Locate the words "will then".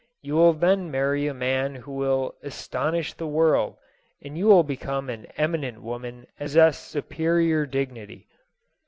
0.33-0.89